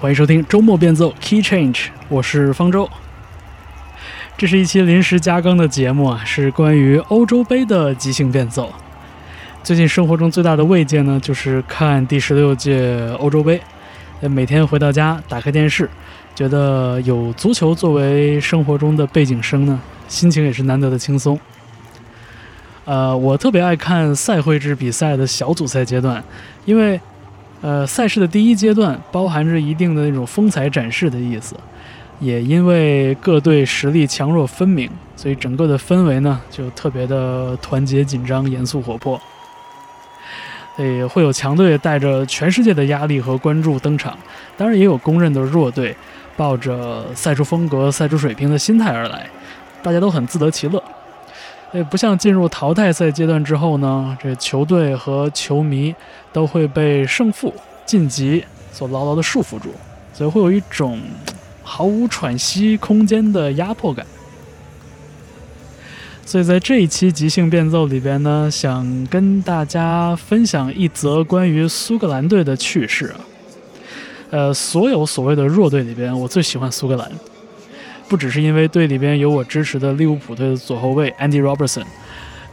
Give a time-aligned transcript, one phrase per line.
[0.00, 2.88] 欢迎收听周末变奏 Key Change，我是方舟。
[4.38, 8.72] 这是一期临时加更的节目啊，是关于欧洲杯的即兴变奏。
[9.62, 13.60] 最近生活中最大的慰藉呢，就是看第十六届欧洲杯。
[14.22, 15.86] 每天回到家，打开电视，
[16.34, 19.78] 觉得有足球作为生活中的背景声呢，
[20.08, 21.38] 心情也是难得的轻松。
[22.86, 26.24] 呃，我特别爱看赛会制比赛的小组赛阶段，
[26.64, 26.98] 因为。
[27.62, 31.54] 呃，赛事的第一阶段包含着一定的那种风采展示的意思，
[32.18, 39.20] 也因为各队实力强弱分明，所以整个的氛围呢就特别的团结、紧张、严肃、活泼。
[40.78, 44.16] 也会有强队带着全世界的压力和关注登场，
[44.56, 45.94] 当然也有公认的弱队，
[46.38, 49.28] 抱着赛出风格、赛出水平的心态而来，
[49.82, 50.82] 大家都很自得其乐。
[51.72, 55.94] 也不像进入淘汰赛阶段之后呢，这球队和球迷
[56.32, 57.54] 都会被胜负
[57.86, 59.68] 晋级所牢牢的束缚住，
[60.12, 61.00] 所以会有一种
[61.62, 64.04] 毫无喘息空间的压迫感。
[66.26, 73.14] 所以在这一期即兴变奏里边呢，想跟大家分享一则关于苏格兰队的趣事。
[74.30, 77.10] 呃，所有所谓的弱队里边，我最喜欢苏格兰。
[78.10, 81.84] 不只是因为队里边有我支持的利物浦队的左后卫 Andy Robertson，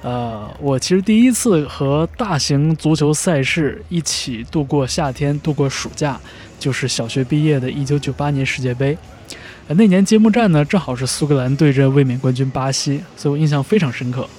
[0.03, 6.19] 呃，我其实第一次和大型足球赛事一起度过夏天、度过暑假，
[6.59, 8.95] 就是小学毕业的1998年世界杯。
[9.69, 14.29] 那年揭幕战呢，正好是苏格兰对阵卫冕冠军巴西，所以我印象非常深刻。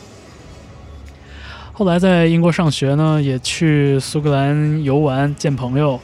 [1.73, 6.01] 后来在英国上学呢，也去苏格兰游玩、见朋友，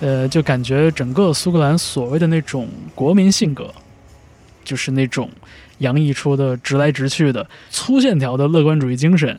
[0.00, 3.72] 呃，就感觉整个苏格兰所谓的那种国民性格。
[4.64, 5.30] 就是那种
[5.78, 9.38] 洋溢出的直来直去的粗线条的乐观主义精神，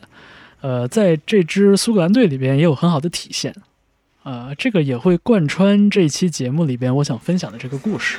[0.60, 3.54] 呃，在这支苏格兰队里边也有很好的体现，
[4.22, 8.18] 啊，这个也会贯穿这期节目里边我想分享的这个故事。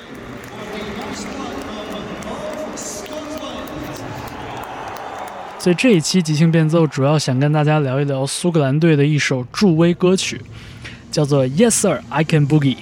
[5.60, 10.42] 所以这一期即兴变奏主要想跟大家聊一聊苏格兰队的一首助威歌曲，
[11.10, 12.76] 叫做《Yes Sir I Can Boogie》。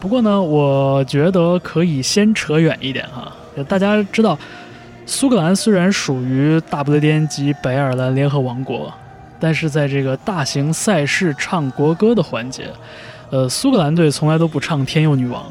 [0.00, 3.30] 不过呢，我觉得可以先扯远一点哈。
[3.68, 4.38] 大家知道，
[5.04, 8.90] 苏格兰虽然属于大不列颠及北爱尔兰联合王国，
[9.38, 12.68] 但是在这个大型赛事唱国歌的环节，
[13.28, 15.42] 呃，苏格兰队从来都不唱《天佑女王》，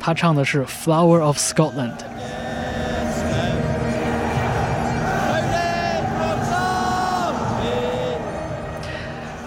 [0.00, 1.90] 他唱的是《Flower of Scotland》。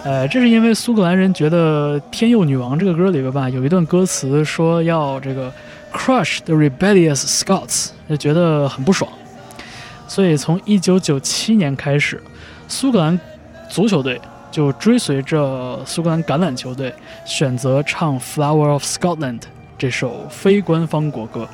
[0.04, 5.50] 呃，这是因为苏格兰人觉得《天佑女王》这个歌里边吧，有一段歌词说要这个
[5.94, 9.10] crush the rebellious Scots，就觉得很不爽。
[10.06, 12.22] 所以从1997年开始，
[12.68, 13.18] 苏格兰
[13.70, 14.20] 足球队
[14.52, 16.94] 就追随着苏格兰橄榄球队，
[17.24, 19.40] 选择唱《Flower of Scotland》
[19.78, 21.48] 这首非官方国歌。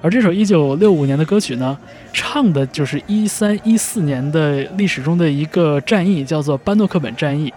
[0.00, 1.76] 而这首1965年的歌曲呢，
[2.12, 7.52] 唱的就是1314年的历史中的一个战役，叫做班诺克本战役。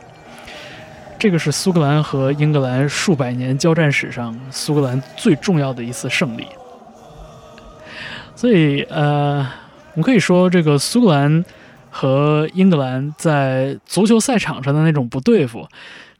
[1.19, 6.45] 这个是苏格兰和英格兰数百年交战史上苏格兰最重要的一次胜利。
[8.35, 9.47] 所以，呃，
[9.93, 11.45] 我们可以说，这个苏格兰
[11.89, 15.67] 和英格兰在足球赛场上的那种不对付，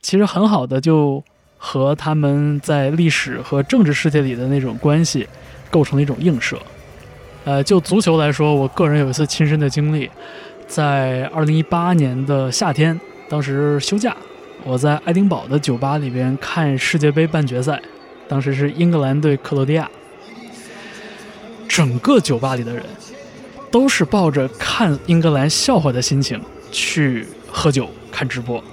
[0.01, 1.23] 其实很好的就
[1.57, 5.27] 和他们在历史和政治世界里的那种关系。
[5.71, 6.55] 构成了一种映射，
[7.45, 10.09] 呃，就足球来说，我个人有一次亲身的经历，
[10.65, 14.15] 在二零一八年的夏天，当时休假，
[14.63, 17.81] 我在爱丁堡的酒吧里边看世界杯半决赛，
[18.29, 19.89] 当时是英格兰对克罗地亚，
[21.67, 22.83] 整个酒吧里的人
[23.69, 28.63] 都是抱着看英格兰笑话的心情去喝酒看直播。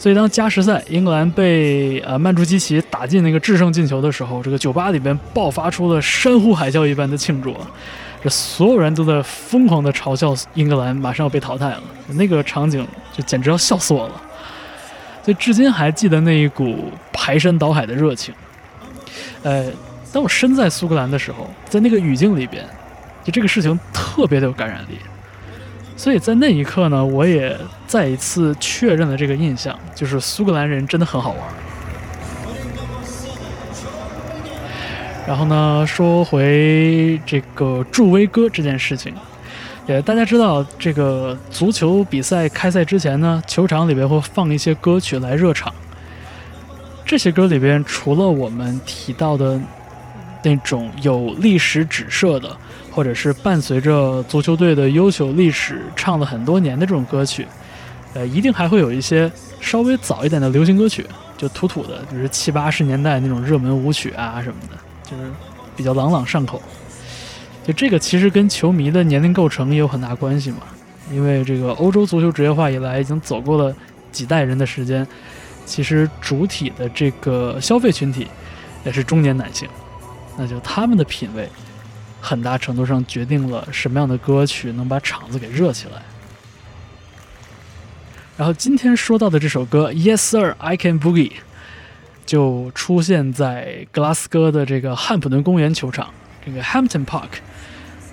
[0.00, 7.54] 所以，当加时赛英格兰被呃曼朱基奇打进那个制胜进球的时候，这个酒吧里边爆发出了山呼海啸一般的庆祝，
[8.24, 11.82] 这所有人都在疯狂的嘲笑英格兰马上要被淘汰了，
[12.14, 14.22] 那个场景就简直要笑死我了。
[15.22, 18.34] 所以，至今还记得那一股排山倒海的热情。
[19.42, 19.66] 呃，
[20.10, 22.64] 当我身在苏格兰的时候，在那个语境里边，
[23.22, 24.96] 就这个事情特别的有感染力。
[26.00, 27.54] 所以在那一刻呢，我也
[27.86, 31.40] 再一次确认了这个印象，就是苏格兰人真的很好玩。
[35.28, 39.12] 然后呢，说回这个助威歌这件事情，
[39.86, 45.70] 也大家知道，这个足球比赛开赛之前呢，球场里边会放一些歌曲来热场。
[47.04, 49.60] 这些歌里边，除了我们提到的
[50.42, 52.56] 那种有历史指涉的。
[52.90, 57.46] 或者是伴随着足球队的悠久历史唱了很多年的这种歌曲，
[58.14, 61.06] 呃，一定还会有一些稍微早一点的流行歌曲，
[61.36, 64.76] 就土土的，就是七八十年代那种热门舞曲啊什么的，
[65.10, 65.30] 就是
[65.76, 66.60] 比较朗朗上口。
[67.64, 70.58] 就这个其实跟球迷的年龄构成也有很大关系嘛，
[71.12, 73.74] 因为这个欧洲足球职业化以来已经走过了
[74.10, 75.06] 几代人的时间，
[75.66, 78.26] 其实主体的这个消费群体
[78.84, 79.68] 也是中年男性，
[80.36, 81.48] 那就他们的品味
[82.20, 86.02] 很大程度上决定了什么样的歌曲能把场子给热起来。
[88.36, 91.30] 然后今天说到的这首歌《Yes Sir I Can Boogie》
[92.24, 96.12] 就出现在格拉斯哥的这个汉普顿公园球场，
[96.44, 97.28] 这个 Hampton Park。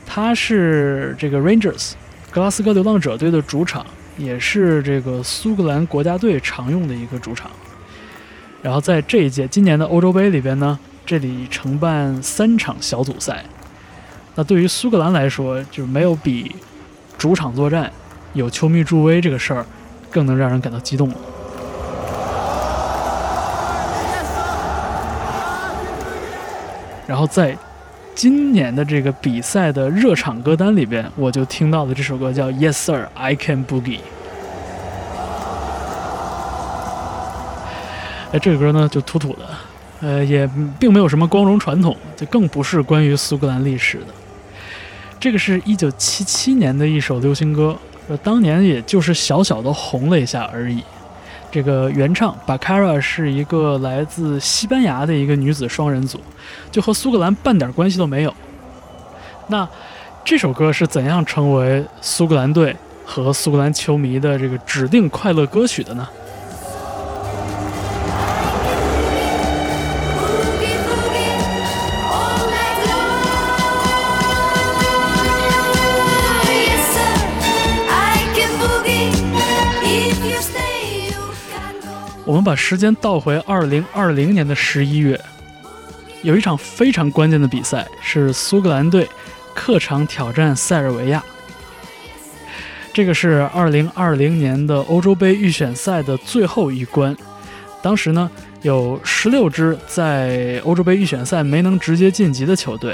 [0.06, 1.92] 它是这个 Rangers
[2.32, 3.86] 格拉斯哥流浪者队的主场，
[4.18, 7.52] 也是这个苏格兰国家队常用的一个主场。
[8.62, 13.46] 然后在这一届今年的欧洲杯里边呢，这里承办三场小组赛。
[14.38, 16.56] 那对于苏格兰来说，就没有比
[17.18, 17.92] 主场作战
[18.34, 19.66] 有球迷助威这个事儿
[20.12, 21.16] 更能让人感到激动了。
[27.08, 27.58] 然后在。
[28.18, 34.00] 今年的这个比赛的热场歌单里边，我就听到了这首歌，叫《Yes Sir I Can Boogie》。
[38.32, 39.48] 哎，这个歌呢就土土的，
[40.02, 40.50] 呃，也
[40.80, 44.06] 并没有什么光荣传统，就更不是关于苏格兰历史的。
[45.20, 47.76] 这个是一九七七年的一首流行歌，
[48.24, 50.84] 当年也就是小小的红了一下而已。
[51.50, 56.20] 这个原唱 Bacara 是一个来自西班牙的一个女子双人组，
[56.72, 58.34] 就和苏格兰半点关系都没有。
[59.48, 59.68] 那
[60.24, 62.76] 这首歌是怎样成为苏格兰队
[63.06, 66.08] 和苏格兰球迷的这个指定快乐歌曲的呢？
[82.28, 85.18] 我们把时间倒回二零二零年的十一月，
[86.24, 89.08] 有一场非常关键的比赛，是苏格兰队
[89.56, 91.24] 客场挑战塞尔维亚。
[92.92, 97.16] 这个是二零二零年的欧洲杯预选赛的最后一关。
[97.82, 98.30] 当时呢，
[98.62, 102.94] 有十六支在欧洲杯预选赛没能直接晋级的球队，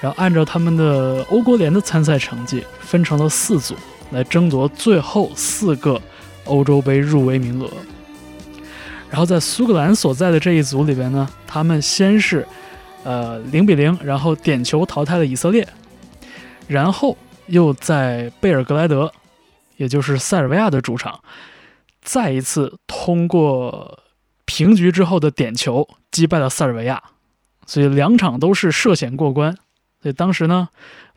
[0.00, 3.74] 然后按照他们的欧国联的参赛成绩，分成了四组
[4.10, 6.00] 来争夺最后四个
[6.46, 7.68] 欧洲杯入围名额。
[9.10, 12.46] 然后在苏格兰所在的这一组里边呢，他们先是，
[13.02, 15.68] 呃零比零，然后点球淘汰了以色列，
[16.68, 19.12] 然后又在贝尔格莱德，
[19.76, 21.20] 也就是塞尔维亚的主场，
[22.00, 23.98] 再一次通过
[24.44, 27.02] 平局之后的点球击败了塞尔维亚，
[27.66, 29.52] 所以两场都是涉险过关。
[30.00, 30.68] 所以当时呢，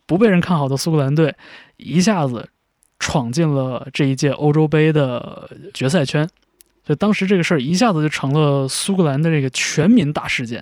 [0.08, 1.36] 不被人看好的苏格兰队
[1.78, 2.50] 一下子
[2.98, 6.28] 闯进了这一届欧洲杯的决赛圈。
[6.86, 10.62] 就当时这个事儿一下子就成了苏格兰的这个全民大事件，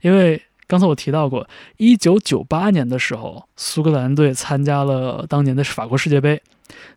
[0.00, 6.42] 因为刚才我提到过，一九九八年的时候，苏格兰队参加了当年的法国世界杯，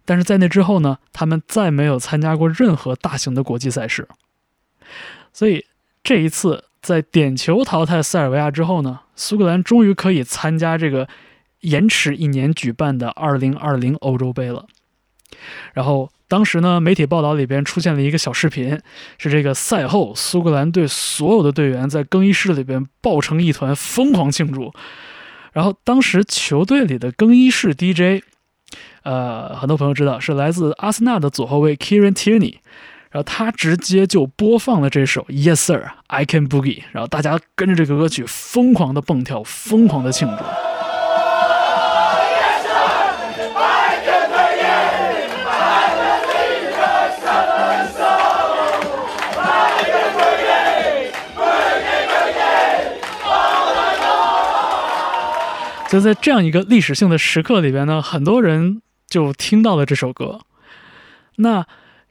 [0.05, 4.07] 但是在那之后呢，他们再没有参加过任何大型的国际赛事。
[5.31, 5.65] 所以
[6.03, 11.07] 这一次在点球淘汰塞尔维亚之后呢，苏格兰终于可以参加这个
[11.59, 14.65] 延迟一年举办的二零二零欧洲杯了，
[15.73, 16.09] 然后。
[16.31, 18.79] 当时呢，媒体报道里边出现了一个小视频，
[19.17, 24.73] 是这个赛后苏格兰队所有的队员在更衣室里边抱成一团，疯狂庆祝。
[25.51, 28.23] 然后当时球队里的更衣室 DJ，
[29.03, 32.59] 呃，很多朋友知道是来自阿森纳的左后卫 Kieran Tierney，
[33.09, 40.70] 然后他直接就播放了这首 Yes Sir I Can Boogie，然后大家跟着这个歌曲疯狂的蹦跳，疯狂的庆祝。
[55.91, 60.39] 就在这样一个历史性的时刻里边呢，很多人就听到了这首歌。
[61.35, 61.65] 那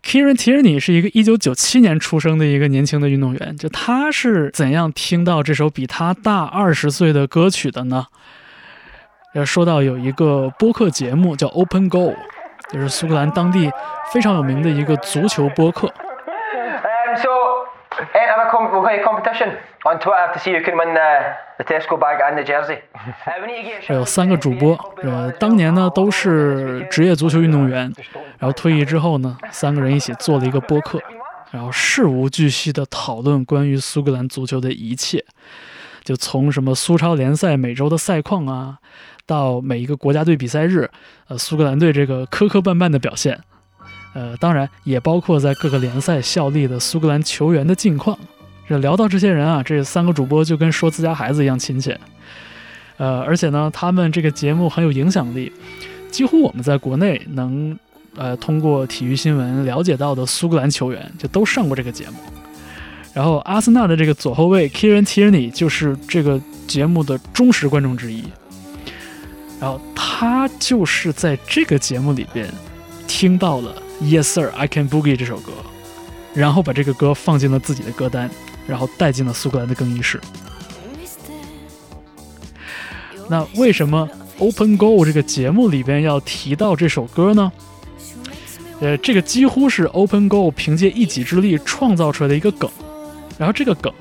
[0.04, 8.04] Kieran Tierney 是一个1997年出生的一个年轻的运动员，就他是怎样听到这首比他大二十岁的歌曲的呢？
[9.34, 12.14] 要说到有一个播客节目叫 Open Goal，
[12.70, 13.70] 就是苏格兰当地
[14.12, 15.90] 非常有名的一个足球播客。
[18.14, 21.64] Enter a com- we'll play a competition on Twitter to see who can win the the
[21.64, 22.78] Tesco bag and the jersey.
[23.87, 27.92] 还有三个主播，呃，当年呢都是职业足球运动员，
[28.38, 31.00] 然后退役之后呢，三个人一起做了一个播客，
[31.50, 35.25] 然后事无巨细的讨论关于苏格兰足球的一切，
[36.02, 38.78] 就从什么苏超联赛每周的赛况啊，
[39.26, 40.90] 到每一个国家队比赛日，
[41.28, 43.38] 呃，苏格兰队这个磕磕绊绊的表现，
[44.12, 48.19] 呃，当然也包括在各个联赛效力的苏格兰球员的近况。
[48.69, 51.99] 这聊到这些人啊，这三个主播就跟说自家孩子一样亲切。
[52.99, 55.52] 呃，而且呢，他们这个节目很有影响力，
[56.11, 57.76] 几乎我们在国内能
[58.14, 62.14] 呃通过体育新闻了解到的苏格兰球员，就都上过这个节目。
[63.12, 68.23] 然后阿森纳的这个左后卫 Kieran Tierney 就是这个节目的忠实观众之一。
[69.61, 72.49] 然后他就是在这个节目里边
[73.09, 75.52] 听到了 Yes Sir I Can Boogie 这首歌，
[76.35, 78.30] 然后把这个歌放进了自己的歌单，
[78.66, 80.21] 然后带进了苏格兰的更衣室。
[83.28, 87.52] 那为什么 Open Goal 这个节目里边要提到这首歌呢？
[88.80, 92.71] 呃，这个几乎是 Open Goal 凭借一己之力创造出来的一个梗，
[93.38, 93.92] 然后这个梗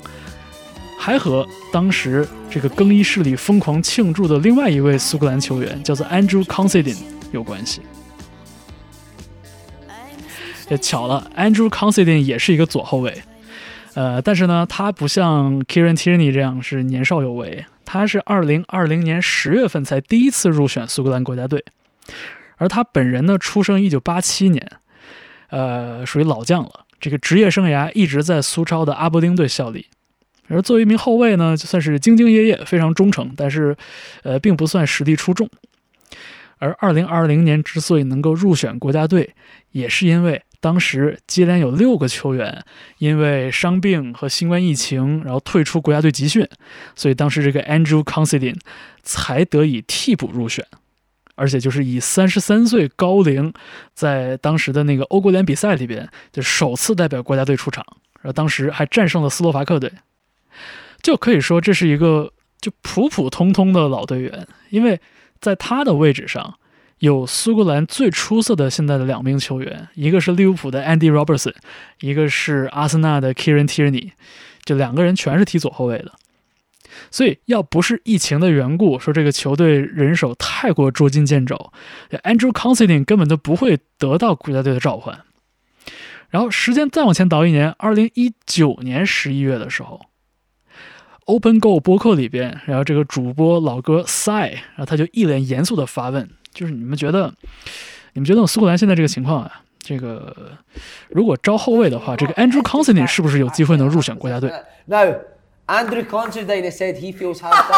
[0.97, 6.97] 还和当时这个更衣室里疯狂庆祝的另外一位苏格兰球员叫做 Andrew Considine
[7.33, 7.81] 有关系。
[10.69, 13.21] 也巧了，Andrew Considine 也是一个左后卫，
[13.95, 17.65] 呃，但是呢，他不像 Kieran Tierney 这样是年少有为。
[17.91, 21.65] 他是二零二零年十月份才第一次入选苏格兰国家队，
[22.57, 24.71] 而他本人呢，出生一九八七年，
[25.49, 26.85] 呃，属于老将了。
[26.99, 29.87] 这个职业生涯一直在苏超的阿伯丁队效力。
[30.49, 33.75] 而作为一名后卫呢，就算是兢兢业业，非常忠诚，但是，
[34.21, 35.49] 呃，并不算实力出众。
[36.59, 39.33] 而二零二零年之所以能够入选国家队，
[39.71, 40.43] 也是因为。
[40.61, 42.65] 当时接连有六个球员
[42.97, 46.45] 因为伤病和新冠疫情，然后退出国家队集训，
[46.95, 48.59] 所以当时这个 Andrew Considine
[49.01, 50.65] 才得以替补入选，
[51.35, 53.53] 而且就是以三十三岁高龄，
[53.93, 57.85] 在当时的那个欧国联比赛里边就首次代表国家队出场，
[58.15, 59.89] 然后当时还战胜了斯洛伐克队，
[61.01, 64.99] 就可以说这是一个就普普通通的老队员，因为
[65.39, 66.55] 在他的位置上。
[66.99, 71.55] 有苏格兰最出色的现在的两名球员，一个是利物浦的 Andy Robertson，
[72.01, 74.11] 一个是阿森纳的 Kieran Tierney，
[74.63, 76.11] 就两个人全是踢左后卫的。
[77.11, 81.71] 所以要不是疫情的缘故，说这个球队人手太过捉襟见肘
[82.23, 85.19] ，Andrew Considine 根本都不会得到国家队的召唤。
[86.29, 90.01] 然后时间再往前倒一年，二零一九年十一月的时候
[91.25, 96.29] ，Open Go 播客里边，然后这个主播老哥 Sai，然后他就一脸严肃的发问。
[96.58, 97.32] 就是你们觉得，
[98.12, 100.34] 你们觉得苏格兰现在这个情况啊，这个
[101.08, 104.52] 如果招后卫的话，这个 Andrew Considine 是不是有机会能入选国家队？
[104.86, 105.20] No,
[105.66, 107.56] Andrew Considine said he feels happy.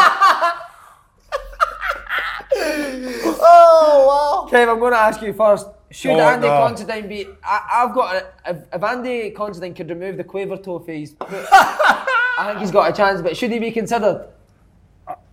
[3.39, 4.49] oh wow.
[4.49, 5.67] Kev, I'm going to ask you first.
[5.89, 6.67] Should Oh, Andy no.
[6.67, 7.25] Considine be?
[7.41, 8.15] I, I've got.
[8.15, 12.89] A, if, if Andy Considine could remove the quaver toe face, I think he's got
[12.89, 13.21] a chance.
[13.21, 14.27] But should he be considered?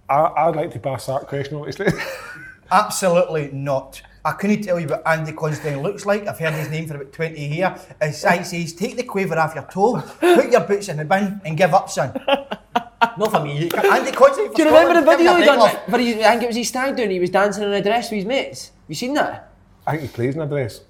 [0.08, 1.86] I, I'd like to pass that question, obviously.
[2.71, 4.01] Absolutely not.
[4.23, 6.27] I couldn't tell you what Andy Considine looks like.
[6.27, 7.79] I've heard his name for about 20 years.
[8.01, 11.39] As I says, take the quaver off your toe, put your boots in the bin,
[11.45, 12.13] and give up, son.
[13.17, 13.69] Not for me.
[13.71, 14.49] Andy Considine.
[14.49, 15.59] For Do you remember the video he done?
[15.59, 17.71] break, For his, I think it was his stag do, and he was dancing in
[17.71, 18.71] a dress with his mates.
[18.87, 19.51] You seen that?
[19.87, 20.81] I think he plays in a dress.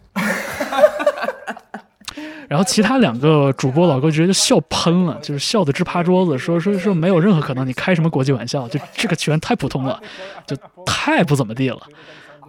[2.50, 8.68] 然后其他两个主播老哥直接就笑喷了，就是笑得直趴桌子，说说说没有任何可能，你开什么国际玩笑？
[8.68, 10.02] 就这个球员太普通了，
[10.48, 11.80] 就太不怎么地了，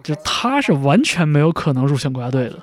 [0.03, 2.57] 就他是完全没有可能入选国家队的。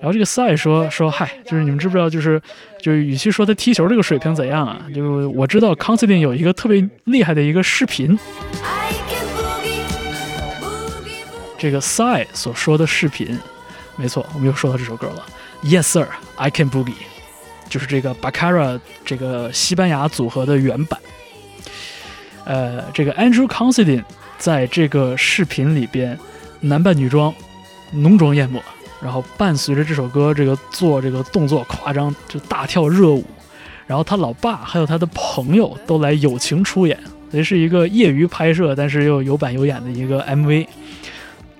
[0.00, 2.42] 然后这个赛说说嗨，就是你们知不知道，就是
[2.82, 8.18] 就是与其说他踢球这个水平怎样啊，就我知道康斯汀有一个特别厉害的一个视频，
[11.56, 13.38] 这个赛所说的视频，
[13.96, 15.24] 没错，我们又说到这首歌了。
[15.64, 16.06] Yes, sir,
[16.36, 16.92] I can boogie，
[17.70, 21.00] 就是这个 Bacara 这个西班牙组合的原版。
[22.44, 24.04] 呃，这个 Andrew Considine
[24.36, 26.18] 在这个视频里边
[26.60, 27.34] 男扮女装，
[27.92, 28.60] 浓妆艳抹，
[29.02, 33.24] 然后伴随着这首歌这个做这个动作夸张，就大跳热舞。
[33.86, 36.98] 然后他老爸还有他的朋友都来友情出演，
[37.32, 40.66] 这是一个业余拍摄，但是又有板有眼的一个 MV，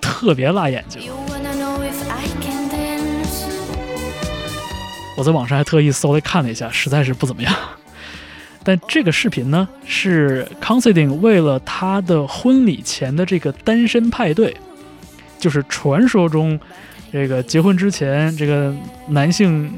[0.01, 1.11] 特别辣眼睛。
[5.17, 7.55] 我在网上还特意搜来看了一下，实在是不怎么样。
[8.65, 14.57] 但这个视频呢，是 Considine 为了他的婚礼前的这个单身派对，
[15.39, 16.59] 就是传说中
[17.13, 18.75] 这个结婚之前，这个
[19.09, 19.71] 男性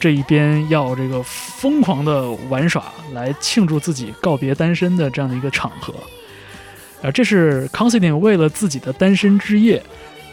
[0.00, 5.94] 这一边要这个疯狂的玩耍，来庆祝自己告别单身的这样的一个场合。
[7.00, 9.82] 啊，这是 Considine 为了自己的单身之夜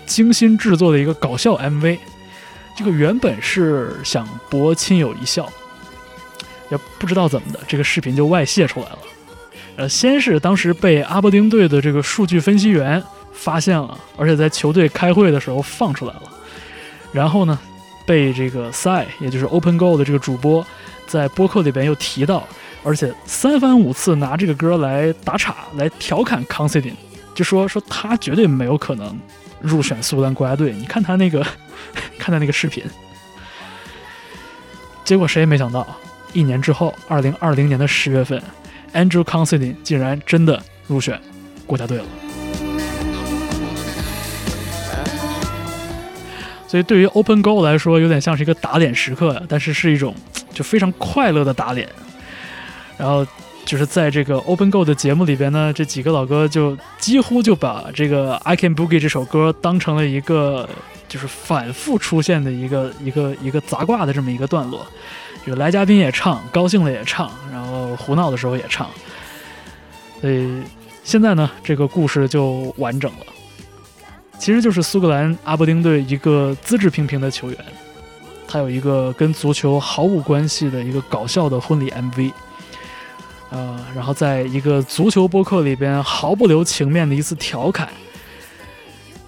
[0.06, 1.98] 精心制作的一个搞笑 MV。
[2.80, 5.52] 这个原本是想博亲友一笑，
[6.72, 9.00] 也不知道怎么的，这个视频就外泄出来了。
[9.76, 16.22] 呃，先是当时被阿伯丁队的这个数据分析员发现了，而且在球队开会的时候放出来了。
[17.12, 17.60] 然后呢，
[18.06, 20.66] 被这个 Sai，也就是 Open Go 的这个主播，
[21.06, 22.48] 在播客里边又提到，
[22.82, 26.98] 而且三番五次拿这个歌来打岔，来调侃 c o n s i d i n
[27.36, 29.20] 就说说他绝对没有可能
[29.62, 30.74] 入选苏格兰国家队。
[30.74, 31.46] 你看他那个，
[32.18, 32.84] 看他那个视频。
[35.04, 35.88] 结果谁也没想到，
[36.34, 38.42] 一年之后，二零二零年的十月份
[38.94, 41.20] ，Andrew Considine 竟然真的入选
[41.66, 42.06] 国家队了。
[46.68, 50.14] 所以对于 Open Goal 来说，有点像是一个打脸时刻，但是是一种
[50.54, 51.90] 就非常快乐的打脸。
[52.96, 53.26] 然后
[53.70, 60.68] 就是在这个 Open Go 的节目里边呢，这几个老哥就几乎就把这个 I Can Boogie 这首歌当成了一个
[61.08, 64.84] 就是反复出现的一个一个一个杂挂的这么一个段落，
[65.46, 68.90] 有来嘉宾也唱，高兴了也唱，然后胡闹的时候也唱。
[70.20, 70.64] 所以
[71.04, 73.26] 现在呢，这个故事就完整了。
[74.40, 77.60] 其实就是苏格兰阿伯丁队一个资质平平的球员，
[78.48, 82.32] 他有一个跟足球毫无关系的一个搞笑的婚礼 MV，
[83.52, 87.90] 呃，然后在一个足球播客里边毫不留情面的一次调侃，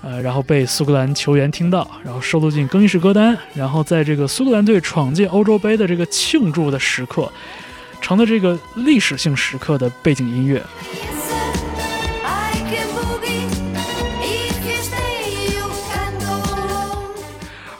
[0.03, 7.31] 呃，然后被苏格兰球员听到，然后收录进更衣室歌单，然后在这个苏格兰队闯进欧洲杯的这个庆祝的时刻，
[7.99, 10.61] 成了这个历史性时刻的背景音乐。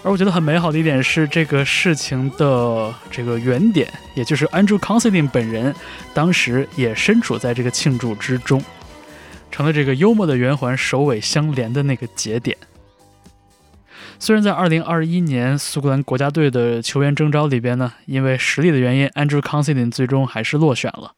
[0.04, 5.76] 而我觉得很美好的一点是，这个事情的这个原点，也就是 Andrew Considine 本人，
[6.12, 8.64] 当时也身处在这个庆祝之中，
[9.52, 12.58] 成了这个幽默的圆环首尾相连的那个节点。
[14.18, 21.14] 虽然在2021年苏格兰国家队的球员征召里边呢，因为实力的原因，Andrew Considine 最终还是落选了，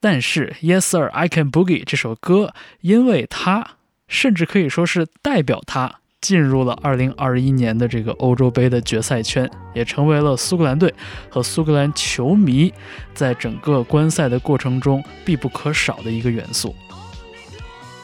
[0.00, 3.76] 但是 Yes Sir I Can Boogie 这首歌，因为他
[4.08, 10.92] 甚至可以说是代表他进入了2021年的这个欧洲杯的决赛圈，也成为了苏格兰队
[11.28, 12.72] 和苏格兰球迷
[13.12, 16.74] 在整个观赛的过程中必不可少的一个元素。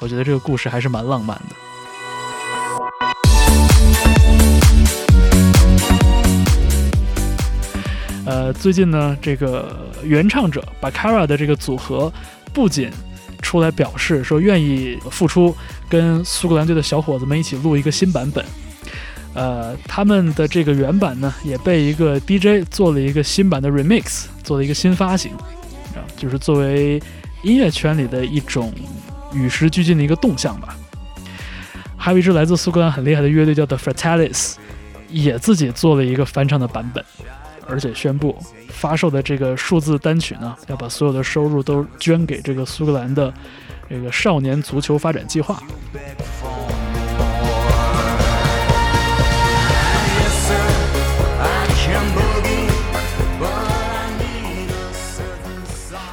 [0.00, 1.56] 我觉得这个故事还是蛮浪漫的。
[8.26, 12.12] 呃，最近呢，这个原唱者 Bakara 的这个组合
[12.52, 12.90] 不仅
[13.40, 15.54] 出来表示说愿意付出，
[15.88, 18.44] 跟苏格兰队的小伙子们一起录一个新版本。
[19.32, 25.32] 呃，他们的这个原版呢，也被一个 DJ 做了一个新版的 remix，做了一个新发行，
[25.94, 27.00] 啊，就是作为
[27.42, 28.72] 音乐圈里的一种
[29.32, 30.76] 与时俱进的一个动向吧。
[31.96, 34.54] 还有一支来自苏格兰很厉害的乐队叫 The Fratellis，
[35.08, 37.04] 也自己做了一个翻唱的版本，
[37.70, 38.36] 而且宣布
[38.68, 43.32] 发售的这个数字单曲呢，要把所有的收入都捐给这个苏格兰的
[43.88, 45.62] 这个少年足球发展计划。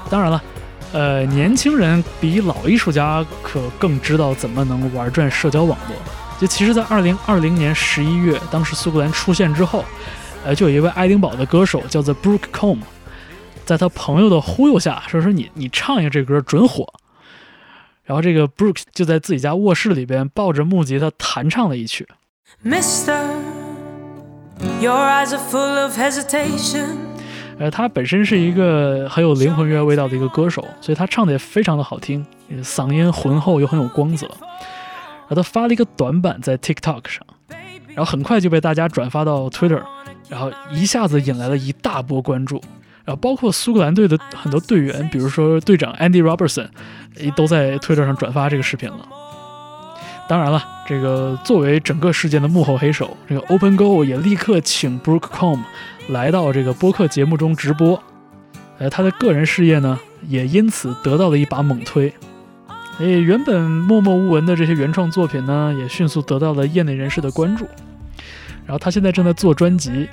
[0.09, 0.41] 当然了，
[0.93, 5.95] 呃，年轻人比老艺术家可更知道怎么能玩转社交网络。
[6.39, 9.83] 就其实，在二零二零年十一月，当时苏格兰出现之后，
[10.47, 12.79] 呃，就有一位爱丁堡的歌手叫做 Brooke Combe，
[13.65, 16.87] 在他朋友的忽悠下，说说你你唱一下这歌准火。
[18.05, 22.07] 然后这个 Brooke 就在自己家卧室里边抱着木吉他弹唱了一曲。
[22.63, 23.27] Mister,
[24.79, 26.95] your eyes are full of hesitation.
[27.59, 34.25] 呃，他本身是一个很有灵魂乐味道的一个歌手，所以他唱的也非常的好听，呃嗓音浑厚又很有光泽。
[34.27, 37.21] 然后他发了一个短板在 TikTok 上，
[37.89, 39.83] 然后很快就被大家转发到 Twitter，
[40.29, 42.61] 然后一下子引来了一大波关注。
[43.05, 46.67] 然后包括苏格兰队的很多队员，比如说队长 Andy Robertson，
[47.15, 49.07] 诶都在推特上转发这个视频了。
[50.27, 55.61] 当然了，这个作为整个事件的幕后黑手，这个 Open Go 也立刻请 Brooke Com
[56.09, 58.03] 来到这个播客节目中直播。
[58.77, 62.13] 呃，他的个人事业呢，也因此得到了一把猛推。
[62.99, 67.65] 诶，原本默默无闻的这些原创作品呢，也迅速得到了业内人士的关注。
[68.67, 70.09] 然后他现在正在做专辑，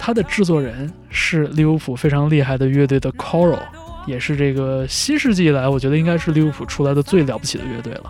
[0.00, 3.60] 他的制作人是利物浦非常厉害的乐队的 Coral，
[4.06, 8.04] 也是这个新世纪以来，我觉得应该是利物浦出来的最了不起的乐队了。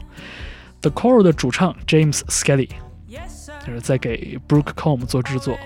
[0.83, 2.69] The Coral 的主唱 James Skelly
[3.67, 5.59] 就是在给 Brooke Combe 做制作，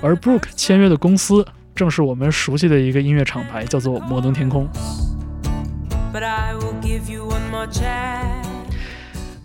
[0.00, 4.68] 而 Brooke 签约的公司正是我们熟悉的一个音乐厂牌，叫做摩登天空。
[6.12, 8.49] But I will give you one more chance.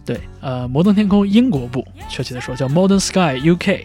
[0.05, 3.81] 对，呃，摩登天空英国部，确切的说叫 Modern Sky UK。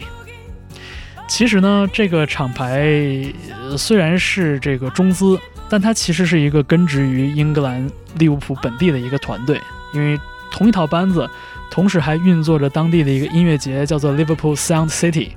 [1.27, 2.85] 其实呢，这个厂牌、
[3.77, 9.59] 虽然是这个中资，但它其实是一个根植于英格兰利物浦本地的一个团队，
[9.93, 10.19] 因为
[10.51, 11.27] 同一套班子，
[11.71, 15.29] 同时还运作着当地的一个音乐节，叫做 Liverpool Sound City。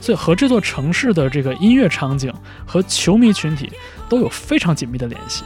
[0.00, 2.32] 所以和这座城市的这个音乐场景
[2.64, 3.70] 和球迷群体
[4.08, 5.44] 都有非常紧密的联系。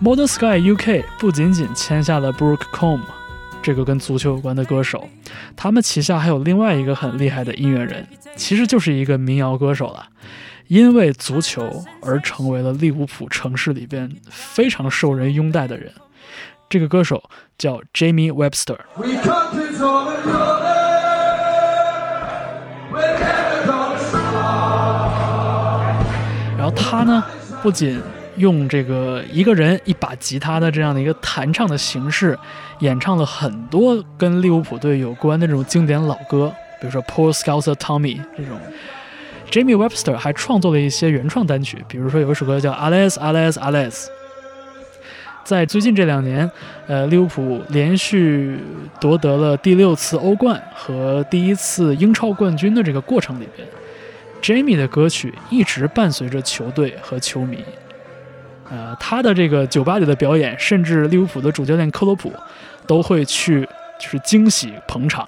[0.00, 3.00] Modern Sky UK 不仅仅签下了 Brooke Combe
[3.60, 5.08] 这个跟足球有关的歌手，
[5.56, 8.06] 他们旗下还有另外一个很厉害的音乐人，
[8.36, 10.06] 其实就是一个民谣歌手了。
[10.68, 15.92] 因为足球而成为了利物浦城市里边非常受人拥戴的人。
[16.68, 17.20] 这个歌手
[17.56, 18.76] 叫 Jamie Webster。
[26.56, 27.24] 然后他呢，
[27.62, 28.00] 不仅
[28.38, 32.38] 用这个一个人一把吉他的这样的一个弹唱的形式，
[32.78, 38.58] 演唱了很多跟利物浦队有关的这种经典老歌，比如说 Paul Scouser Tommy 这种。
[39.50, 44.06] Jamie Webster 还创作了一些原创单曲，比如说有一首歌叫 Alice Alice Alice。
[45.42, 46.50] 在最近这两年，
[46.86, 48.58] 呃，利物浦连续
[49.00, 53.66] 夺得了第六次欧冠和第一次英超冠军的这个过程里边
[54.42, 57.64] ，Jamie 的歌曲一直伴随着球队和球迷。
[58.70, 62.32] 呃，他的这个酒吧里的表演，甚至利物浦的主教练克洛普
[62.86, 63.66] 都会去
[63.98, 65.26] 就是惊喜捧场，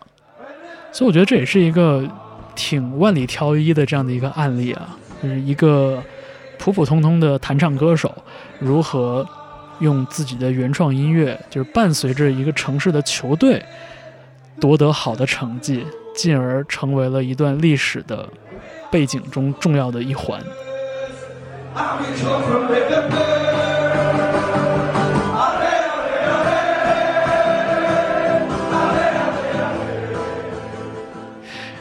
[0.93, 2.07] 所以我觉得这也是一个
[2.55, 6.03] 挺万里挑一的这样的一个案例啊，就是一个
[6.59, 8.15] 普普通通的弹唱歌手
[8.59, 9.27] 如何
[9.79, 13.63] 用自己的原创音乐，就是伴随着一个城市的球队
[14.61, 18.29] 夺得好的成绩，进而成为了一段历史的
[18.91, 20.39] 背景中重要的一环。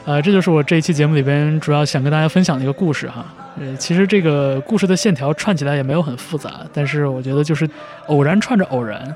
[0.06, 3.26] 呃，这就是我这一期节目里边主要想跟大家分享的一个故事哈。
[3.60, 7.70] 呃，其实这个故事的线条串起来也没有很复杂，但是我觉得就是
[8.08, 9.14] 偶然串着偶然。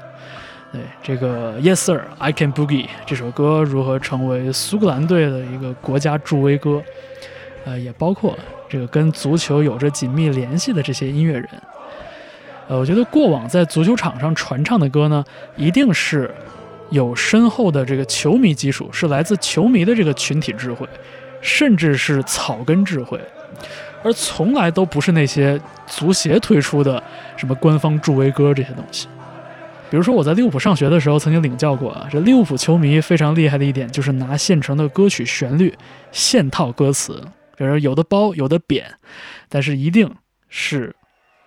[0.71, 6.81] 对这个 Yes Sir I Can Boogie 这首歌如何成为苏格兰队的一个国家助威歌，
[7.65, 8.37] 呃，也包括
[8.69, 11.49] 这个跟足球有着紧密联系的这些音乐人。
[12.67, 15.23] 呃，我觉得过往在足球场上传唱的歌呢，
[15.57, 16.33] 一定是
[16.89, 20.87] 有深厚的这个球迷基础，是来自球迷的这个群体智慧，
[21.41, 23.19] 甚至是草根智慧，
[24.01, 27.01] 而从来都不是那些足协推出的
[27.35, 29.07] 什么官方助威歌这些东西。
[29.89, 35.71] 比如说我在利物浦上学的时候，曾经领教过啊，这利物浦球迷非常厉害的一点就是拿现成的歌曲旋律
[36.11, 37.21] 现套歌词，
[37.57, 38.93] 比如有的包有的扁，
[39.49, 40.13] 但是一定
[40.49, 40.95] 是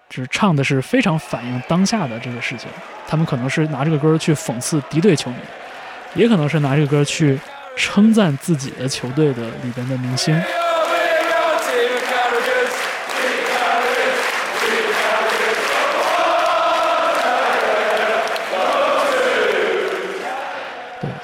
[0.09, 2.71] 就是唱的是非常反映当下的这个事情。
[3.07, 5.37] 他们可能是拿这个歌去讽刺敌对球迷，
[6.15, 7.39] 也可能是拿这个歌去
[7.77, 10.35] 称赞自己的球队的里边的明星。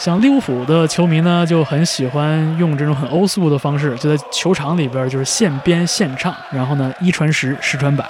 [0.02, 8.04] 像利物浦的球迷呢，就很喜欢用这种很欧速的方式，就在球场里边就是现编现唱，然后呢一传十，十传百，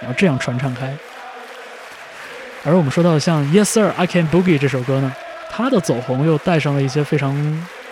[0.00, 0.96] 然后这样传唱开。
[2.64, 5.14] 而我们说到像 Yes Sir I Can Boogie 这首歌呢，
[5.50, 7.36] 它的走红又带上了一些非常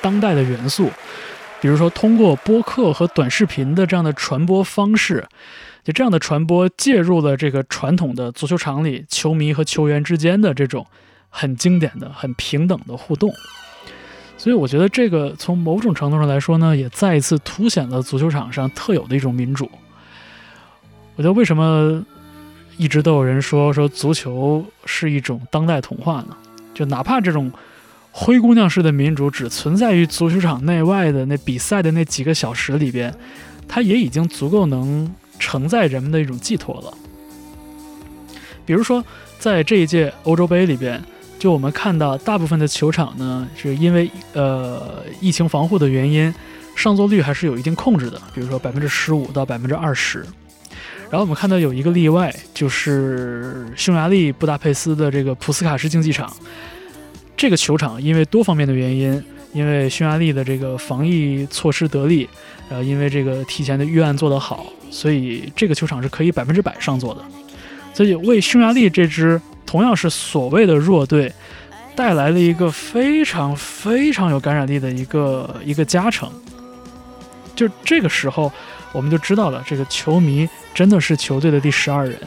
[0.00, 0.90] 当代的元素，
[1.60, 5.26] 比如说通过播客和短视频的这样的传播方式，
[5.84, 10.86] 就这样的传播介入了这个传统的足球场里球迷和球员之间的这种
[11.32, 13.28] 很经典的、很平等的互动。
[14.38, 19.70] 所以我觉得这个从某种程度上来说呢，也再一次凸显了足球场上特有的一种民主。
[21.16, 22.04] 我觉得为什么
[22.76, 26.36] 一直都有人说说足球是一种当代童话呢？
[26.74, 27.52] 就哪怕这种
[28.10, 33.14] 灰姑娘式的民主只存在于足球场内外的那比赛的那几个小时里边，
[33.68, 36.92] 它也已经足够能承载人们的一种寄托了。
[38.64, 39.04] 比如说，
[39.38, 41.02] 在这一届欧洲杯里边，
[41.42, 46.32] 就我们看到大部分的球场呢，是因为呃疫情防护的原因，
[46.76, 50.24] 上座率还是有一定控制的，比如说百分之十五到百分之二十。
[51.10, 56.32] 然后我们看到有一个例外，就是匈牙利布达佩斯的这个普斯卡什竞技场，
[57.36, 59.20] 这个球场因为多方面的原因，
[59.52, 62.28] 因为匈牙利的这个防疫措施得力，
[62.70, 67.20] 然后因为这个提前的预案做得好，所以这个球场是可以百分之百上座的。
[67.92, 71.32] 所以为匈牙利这支同样是所谓的弱队，
[71.96, 76.30] 带来了一个非常非常有感染力的一个一个加成。
[77.56, 78.52] 就这个时候，
[78.92, 82.18] 我们就知道了，这个球迷真的是球队的第十二人。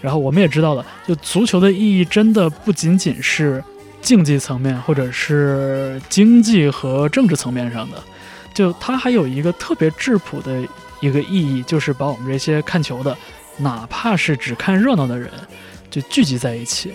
[0.00, 3.62] 然后我们也知道了，就足球的意义真的不仅仅是
[4.00, 8.02] 竞技层面，或者是经济和政治层面上的，
[8.54, 10.66] 就它还有一个特别质朴的
[11.00, 13.14] 一个意义，就是把我们这些看球的，
[13.58, 15.30] 哪怕是只看热闹的人，
[15.90, 16.92] 就聚集在一起。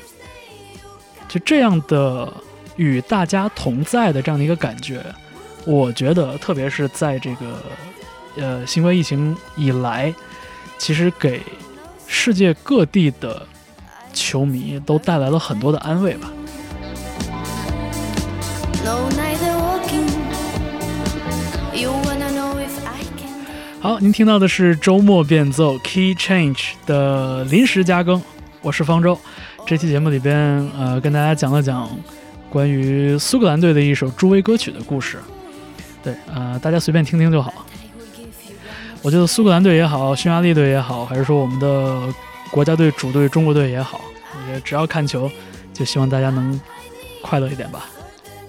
[1.27, 2.31] 就这样的
[2.75, 5.01] 与大家同在的这样的一个感觉，
[5.65, 7.63] 我觉得，特别是在这个
[8.35, 10.13] 呃新冠疫情以来，
[10.77, 11.41] 其实给
[12.07, 13.47] 世界各地的
[14.11, 16.29] 球迷都带来了很多的安慰吧。
[23.79, 28.21] 好，您听到的是周末变奏 Key Change 的临时加更，
[28.61, 29.17] 我是方舟。
[29.65, 30.37] 这期节目里边，
[30.77, 31.89] 呃，跟大家讲了讲
[32.49, 35.17] 关于苏格兰队的一首助威歌曲的故事。
[36.03, 37.65] 对，呃，大家随便听听就好。
[39.01, 42.13] 我觉得苏格兰队也好，匈牙利队也好，还是说我们的
[42.51, 43.99] 国家队主队中国队也好，
[44.39, 45.29] 我觉得只要看球，
[45.73, 46.59] 就希望大家能
[47.23, 47.85] 快乐一点吧，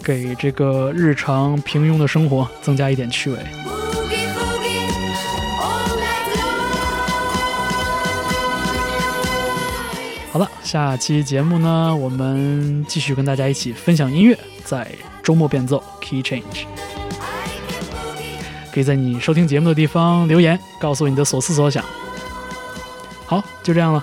[0.02, 3.38] 给这个日常平庸的生活增加一点趣味。
[10.32, 14.90] 好了，下期节目呢，我们继续跟大家一起分享音乐，在
[15.22, 16.64] 周末变奏 Key Change，
[18.72, 21.84] 可以在你收听节目的地方留言，告诉你的所思所想。
[23.26, 24.02] 好，就这样了，